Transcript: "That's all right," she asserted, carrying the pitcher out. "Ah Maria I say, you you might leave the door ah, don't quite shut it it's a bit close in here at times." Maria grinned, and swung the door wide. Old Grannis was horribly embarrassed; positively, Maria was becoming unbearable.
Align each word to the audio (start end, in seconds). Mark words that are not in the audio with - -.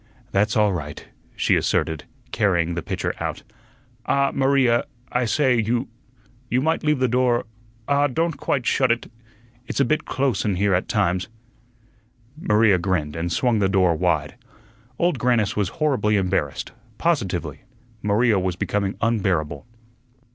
"That's 0.31 0.57
all 0.57 0.73
right," 0.73 1.07
she 1.35 1.55
asserted, 1.55 2.05
carrying 2.31 2.73
the 2.73 2.81
pitcher 2.81 3.13
out. 3.19 3.43
"Ah 4.07 4.31
Maria 4.33 4.85
I 5.11 5.25
say, 5.25 5.61
you 5.61 5.89
you 6.49 6.59
might 6.59 6.83
leave 6.83 6.97
the 6.97 7.07
door 7.07 7.45
ah, 7.87 8.07
don't 8.07 8.35
quite 8.35 8.65
shut 8.65 8.91
it 8.91 9.11
it's 9.67 9.79
a 9.79 9.85
bit 9.85 10.05
close 10.05 10.43
in 10.43 10.55
here 10.55 10.73
at 10.73 10.87
times." 10.87 11.27
Maria 12.35 12.79
grinned, 12.79 13.15
and 13.15 13.31
swung 13.31 13.59
the 13.59 13.69
door 13.69 13.93
wide. 13.93 14.37
Old 14.97 15.19
Grannis 15.19 15.55
was 15.55 15.69
horribly 15.69 16.17
embarrassed; 16.17 16.71
positively, 16.97 17.59
Maria 18.01 18.39
was 18.39 18.55
becoming 18.55 18.95
unbearable. 19.01 19.67